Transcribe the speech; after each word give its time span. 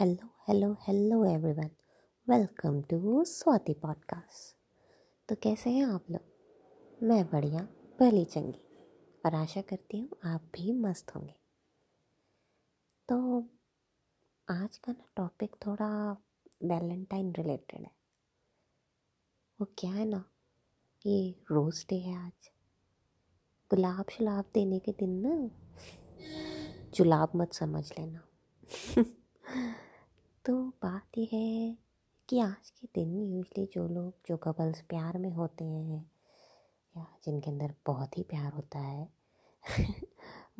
Hello 0.00 0.28
hello 0.48 0.76
hello 0.80 1.24
everyone 1.24 1.70
welcome 2.28 2.82
to 2.82 3.24
Swati 3.24 3.74
podcast 3.74 4.56
तो 5.28 5.36
कैसे 5.42 5.70
हैं 5.70 5.86
आप 5.86 6.04
लोग? 6.10 6.20
मैं 7.02 7.30
बढ़िया 7.30 7.68
पहली 7.98 8.24
चंगी। 8.24 8.60
और 9.26 9.34
आशा 9.34 9.60
करती 9.60 9.98
हूँ 9.98 10.08
आप 10.24 10.42
भी 10.54 10.72
मस्त 10.72 11.14
होंगे। 11.14 11.34
तो 13.08 13.40
आज 14.50 14.76
का 14.76 14.92
ना 14.92 15.04
टॉपिक 15.16 15.56
थोड़ा 15.66 16.12
वैलेंटाइन 16.64 17.34
रिलेटेड 17.34 17.80
है। 17.80 17.90
वो 19.60 19.66
क्या 19.78 19.92
है 19.92 20.04
ना? 20.04 20.24
ये 21.06 21.30
रोज़ 21.50 21.86
डे 21.90 21.96
है 21.96 22.26
आज। 22.26 22.50
गुलाब 23.70 24.04
शुलाब 24.10 24.44
देने 24.54 24.78
के 24.78 24.92
दिन 24.92 25.10
ना, 25.26 25.50
जुलाब 26.94 27.32
मत 27.36 27.52
समझ 27.52 27.92
लेना। 27.98 28.28
तो 30.44 30.62
बात 30.62 31.18
यह 31.18 31.28
है 31.32 31.78
कि 32.28 32.40
आज 32.40 32.70
के 32.70 32.88
दिन 32.94 33.34
यूजली 33.34 33.70
जो 33.72 33.88
लोग, 33.88 34.14
जो 34.26 34.36
कपल्स 34.36 34.80
प्यार 34.80 35.18
में 35.18 35.30
होते 35.30 35.64
हैं 35.64 36.10
या 36.96 37.06
जिनके 37.24 37.50
अंदर 37.50 37.74
बहुत 37.86 38.18
ही 38.18 38.22
प्यार 38.22 38.52
होता 38.52 38.78
है, 38.78 39.08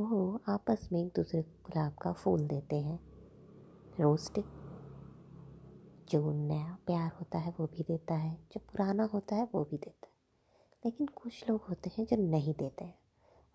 वो 0.01 0.41
आपस 0.49 0.89
में 0.93 1.07
एक 1.07 1.13
दूसरे 1.17 1.43
को 1.43 1.51
गुलाब 1.51 1.95
का 2.03 2.13
फूल 2.13 2.47
देते 2.47 2.77
हैं। 2.77 3.01
रोस्टिक 4.01 4.45
जो 6.09 6.33
नया 6.33 6.79
प्यार 6.87 7.13
होता 7.13 7.39
है 7.39 7.55
वो 7.61 7.67
भी 7.67 7.83
देता 7.83 8.15
है, 8.15 8.35
जो 8.53 8.61
पुराना 8.61 9.05
होता 9.05 9.37
है 9.37 9.49
वो 9.55 9.65
भी 9.65 9.77
देता 9.77 10.07
है। 10.07 10.15
लेकिन 10.85 11.07
कुछ 11.07 11.51
लोग 11.51 11.61
होते 11.61 11.91
हैं 11.99 12.07
जो 12.07 12.17
नहीं 12.17 12.55
देते 12.55 12.85
हैं 12.85 12.99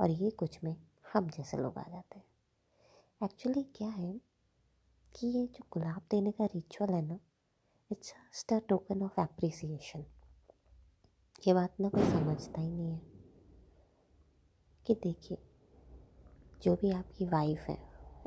और 0.01 0.09
ये 0.09 0.29
कुछ 0.29 0.63
में 0.63 0.75
हम 1.13 1.29
जैसे 1.29 1.57
लोग 1.57 1.77
आ 1.77 1.83
जाते 1.89 2.19
हैं। 2.19 2.25
एक्चुअली 3.23 3.63
क्या 3.63 3.89
है 3.89 4.34
कि 5.15 5.27
ये 5.27 5.45
जो 5.47 5.65
गुलाब 5.71 6.01
देने 6.11 6.31
का 6.31 6.45
रिचुअल 6.45 6.93
है 6.93 7.01
ना 7.01 7.19
it's 7.91 8.11
just 8.11 8.53
a 8.53 8.59
token 8.59 9.01
of 9.01 9.21
appreciation 9.21 10.05
ये 11.47 11.53
बात 11.53 11.75
ना 11.79 11.89
कोई 11.89 12.03
समझता 12.03 12.61
ही 12.61 12.71
नहीं 12.71 12.93
है। 12.93 13.01
कि 14.87 14.93
देखिए, 14.93 15.37
जो 16.63 16.75
भी 16.75 16.91
आपकी 16.91 17.25
वाइफ 17.25 17.59
है 17.59 17.77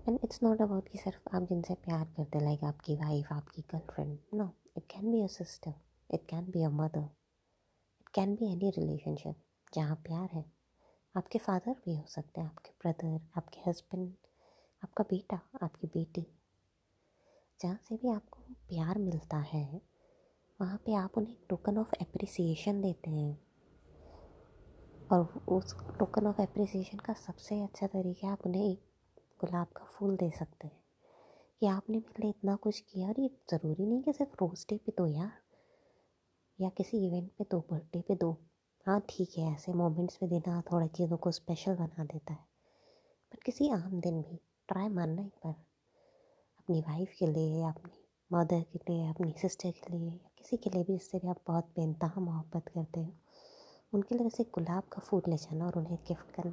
एंड 0.08 0.18
इट्स 0.24 0.42
नॉट 0.42 0.62
अबाउट 0.62 0.88
कि 0.88 0.98
सिर्फ़ 0.98 1.36
आप 1.36 1.42
जिनसे 1.42 1.74
प्यार 1.74 2.04
करते 2.16 2.40
लाइक 2.40 2.64
आपकी 2.64 2.94
वाइफ 2.94 3.32
आपकी 3.32 3.62
girlfriend 3.62 4.18
no 4.34 4.50
it 4.76 4.84
can 4.84 5.12
be 5.12 5.22
a 5.22 5.26
sister 5.26 5.74
it 6.10 6.26
can 6.26 6.44
be 6.44 6.62
a 6.62 6.68
mother 6.68 7.08
it 8.00 8.08
can 8.08 8.34
be 8.34 8.52
any 8.52 8.70
relationship 8.70 9.36
जहाँ 9.74 9.96
प्यार 9.96 10.28
है। 10.32 10.44
आपके 11.16 11.38
फादर 11.38 11.72
भी 11.72 11.96
हो 11.96 12.04
सकते 12.06 12.40
हैं, 12.40 12.48
आपके 12.48 12.70
ब्रदर 12.70 13.20
आपके 13.36 13.70
हस्बैंड 13.70 14.12
आपका 14.84 15.04
बेटा, 15.04 15.40
आपकी 15.62 15.86
बेटी। 15.86 16.37
जहाँ 17.62 17.78
से 17.88 17.96
भी 17.96 18.10
आपको 18.10 18.38
प्यार 18.68 18.98
मिलता 18.98 19.36
है, 19.36 19.80
वहाँ 20.60 20.76
पे 20.76 20.94
आप 20.94 21.12
उन्हें 21.18 21.36
टोकन 21.48 21.78
ऑफ़ 21.78 21.94
एप्रिसिएशन 22.02 22.80
देते 22.80 23.10
हैं। 23.10 23.38
और 25.12 25.40
उस 25.48 25.76
टोकन 25.98 26.26
ऑफ़ 26.26 26.40
एप्रिसिएशन 26.40 26.98
का 26.98 27.12
सबसे 27.12 27.62
अच्छा 27.62 27.86
तरीका 27.86 28.28
आप 28.28 28.38
उन्हें 28.46 28.72
एक 28.72 28.82
गुलाब 29.40 29.66
का 29.66 29.84
फूल 29.84 30.16
दे 30.16 30.30
सकते 30.30 30.66
हैं। 30.66 30.84
कि 31.60 31.66
आपने 31.66 31.96
मेरे 31.98 32.22
लिए 32.22 32.30
इतना 32.30 32.56
कुछ 32.56 32.80
किया 32.80 33.08
और 33.08 33.20
ये 33.20 33.30
ज़रूरी 33.50 33.86
नहीं 33.86 34.02
कि 34.02 34.12
सिर्फ़ 34.12 34.32
रोज़ 34.32 34.66
डे 34.68 34.76
पे 34.78 34.92
दो 34.98 35.06
यार, 35.06 35.32
या 36.60 36.68
किसी 36.68 37.06
इवेंट 37.06 37.30
पे 37.38 37.44
दो 37.50 37.60
बर्थडे 37.60 38.00
पे 38.00 38.14
दो। 38.14 38.38
हाँ 38.86 39.06
ठीक 39.10 39.30
है, 39.38 39.54
ऐसे 39.54 39.72
मोमेंट्स 39.72 40.18
में 40.22 40.30
देना 40.30 40.62
थोड़ा 40.72 40.86
चीज़ों 40.86 41.16
को 41.16 41.30
स्पेशल 41.30 41.74
बना 41.74 42.04
देता 42.04 42.32
है। 42.32 42.44
पर 43.32 43.38
किसी 43.46 43.70
आम 43.70 44.00
दिन 44.00 44.22
भी 44.22 44.36
ट्राई 44.68 44.88
मानना 44.88 45.22
एक 45.22 45.32
बार। 45.44 45.67
अपनी 46.68 46.80
वाइफ 46.80 47.12
के 47.18 47.26
लिए 47.26 47.62
या 47.62 47.68
अपनी 47.68 47.92
मदर 48.32 48.62
के 48.62 48.78
लिए, 48.78 49.08
अपनी 49.08 49.32
सिस्टर 49.32 49.70
के 49.70 49.98
लिए, 49.98 50.10
या 50.10 50.30
किसी 50.38 50.56
के 50.56 50.70
लिए 50.70 50.84
भी 50.84 50.92
जिससे 50.92 51.18
भी 51.18 51.28
आप 51.28 51.36
बहुत 51.46 51.64
बेनतहा 51.64 52.20
मोहब्बत 52.20 52.68
करते 52.68 53.00
हो, 53.00 53.12
उनके 53.94 54.14
लिए 54.14 54.24
वैसे 54.24 54.44
गुलाब 54.44 54.82
का 54.82 55.00
फूल 55.00 55.22
ले 55.28 55.36
जाना 55.36 55.66
और 55.66 55.78
उन्हें 55.78 55.98
गिफ्ट 56.08 56.30
करना। 56.30 56.52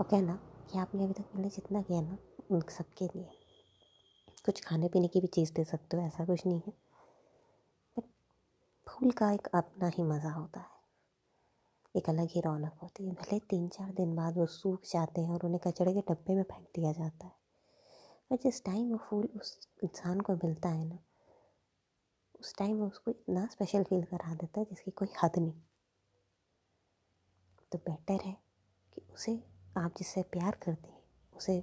और 0.00 0.06
कहना 0.10 0.38
कि 0.70 0.78
आपने 0.78 1.04
अभी 1.04 1.12
तक 1.12 1.24
मेरे 1.36 1.48
जितना 1.48 1.82
किया 1.82 2.00
ना, 2.00 2.18
उन 2.50 2.60
सबके 2.60 3.04
लिए। 3.04 3.30
कुछ 4.44 4.64
खाने 4.64 4.88
पीने 4.88 5.08
की 5.08 5.20
भी 5.20 5.26
चीज़ 5.26 5.52
दे 5.52 5.64
सकते 5.64 5.96
हो, 5.96 6.02
ऐसा 6.02 6.24
कुछ 6.24 6.46
नहीं 6.46 6.60
है। 6.66 6.72
बट 7.98 8.04
फूल 8.88 9.10
का 9.10 9.32
एक 9.32 9.48
अपना 9.54 9.88
ही 9.88 10.02
मज़ा 10.02 10.30
होता 10.30 10.60
है। 10.60 10.78
एक 11.96 12.08
अलग 12.08 12.28
ही 12.30 12.40
रौनक 12.40 12.72
होती 12.82 13.06
है। 13.06 13.12
भले 13.12 13.38
तीन 13.38 13.68
चार 13.68 13.90
दिन 13.90 14.16
बाद 14.16 14.36
वो 14.36 14.46
सूख 14.46 14.80
जाते 14.84 15.20
हैं 15.20 15.30
और 15.30 15.40
उन्हें 15.44 15.60
कचड़े 15.66 15.94
के 15.94 16.00
डब्बे 16.00 16.34
में 16.34 16.42
फेंक 16.42 16.68
दिया 16.76 16.92
जाता 16.92 17.26
है। 17.26 17.47
पर 18.30 18.36
जिस 18.36 18.64
टाइम 18.64 18.90
वो 18.90 18.96
फूल 18.98 19.28
उस 19.36 19.68
इंसान 19.84 20.20
को 20.20 20.34
मिलता 20.34 20.68
है 20.68 20.84
ना, 20.84 20.98
उस 22.40 22.54
टाइम 22.58 22.76
वो 22.76 22.86
उसको 22.86 23.10
इतना 23.10 23.46
स्पेशल 23.46 23.82
फील 23.82 24.02
करा 24.02 24.34
देता 24.34 24.60
है 24.60 24.66
जिसकी 24.66 24.90
कोई 24.90 25.08
हद 25.24 25.38
नहीं। 25.38 25.60
तो 27.72 27.78
बेटर 27.78 28.24
है 28.24 28.36
कि 28.92 29.02
उसे 29.14 29.44
आप 29.76 29.94
जिससे 29.98 30.22
प्यार 30.22 30.58
करते 30.62 30.88
हैं, 30.88 31.02
उसे 31.36 31.58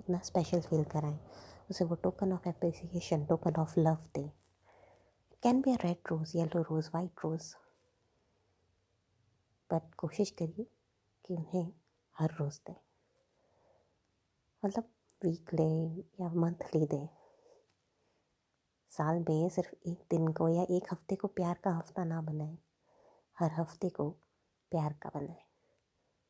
उतना 0.00 0.18
स्पेशल 0.18 0.60
फील 0.60 0.84
कराएँ, 0.84 1.18
उसे 1.70 1.84
वो 1.84 1.94
token 1.94 2.32
of 2.32 2.48
appreciation 2.48 3.24
token 3.24 3.54
of 3.54 3.80
love 3.80 3.96
दें। 4.14 4.28
Can 5.42 5.60
be 5.60 5.72
a 5.72 5.76
red 5.84 5.96
rose 6.10 6.36
yellow 6.36 6.62
rose 6.62 6.90
white 6.94 7.10
rose 7.24 7.54
but 9.70 9.94
कोशिश 9.94 10.30
करिए 10.30 10.66
कि 11.24 11.34
उन्हें 11.34 11.72
हर 12.18 12.30
रोज़ 12.30 12.60
दें। 12.66 12.74
मतलब 14.64 14.90
वीकली 15.24 16.00
या 16.20 16.28
मंथली 16.28 16.86
दें 16.86 17.08
साल 18.92 19.24
में 19.28 19.48
सिर्फ़ 19.48 19.88
एक 19.88 19.98
दिन 20.10 20.28
को 20.28 20.48
या 20.48 20.62
एक 20.62 20.92
हफ़्ते 20.92 21.14
को 21.14 21.28
प्यार 21.28 21.54
का 21.64 21.70
हफ़्ता 21.70 22.04
ना 22.04 22.20
बनाए। 22.20 22.58
हर 23.38 23.52
हफ़्ते 23.52 23.88
को 23.88 24.10
प्यार 24.72 24.92
का 24.92 25.10
बनाए। 25.14 25.42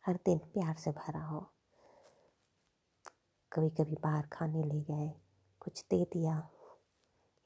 हर 0.04 0.14
दिन 0.14 0.38
प्यार 0.38 0.74
से 0.74 0.90
भरा 0.90 1.20
हो। 1.20 1.40
कभी 3.52 3.70
कभी 3.70 3.94
बाहर 3.94 4.26
खाने 4.32 4.62
ले 4.62 4.80
गए 4.80 5.12
कुछ 5.60 5.84
दे 5.90 6.04
दिया। 6.04 6.50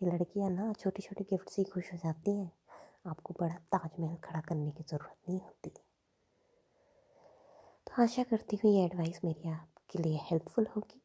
ये 0.01 0.11
लड़कियाँ 0.11 0.51
ना 0.51 0.73
छोटी 0.73 1.03
छोटी 1.03 1.25
गिफ्ट 1.25 1.49
से 1.49 1.65
खुश 1.65 1.93
हो 1.93 1.99
जाती 1.99 2.37
हैं। 2.39 2.53
आपको 3.07 3.35
बड़ा 3.41 3.55
ताजमहल 3.55 4.17
खड़ा 4.17 4.41
करने 4.41 4.71
की 4.71 4.85
ज़रूरत 4.85 5.17
नहीं 5.29 5.41
होती। 5.41 5.71
तो 7.87 8.03
आशा 8.03 8.23
करती 8.23 8.59
हूँ 8.65 8.75
ये 8.75 8.85
एडवाइस 8.85 9.21
मेरी 9.25 9.49
आपके 9.49 10.03
लिए 10.03 10.19
हेल्पफुल 10.23 10.67
होगी। 10.77 11.02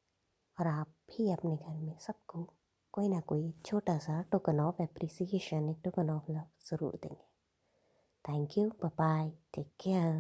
और 0.58 0.68
आप 0.68 0.88
भी 1.10 1.32
अपने 1.32 1.56
घर 1.56 1.78
में 1.78 1.98
सबको 2.00 2.44
कोई 2.94 3.08
ना 3.10 3.20
कोई 3.28 3.52
छोटा 3.66 3.98
सा 4.00 4.22
टोकन 4.32 4.60
ऑफ़ 4.60 4.82
एप्रिसिएशन 4.84 5.70
एक 5.70 5.82
टोकन 5.84 6.10
ऑफ़ 6.10 6.32
लव 6.32 6.48
ज़रूर 6.70 7.00
देंगे। 7.04 7.26
Thank 8.26 8.58
you 8.58 8.70
bye 8.86 9.30
take 9.54 9.72
care 9.82 10.14